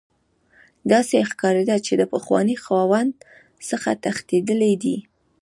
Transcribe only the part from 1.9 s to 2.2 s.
د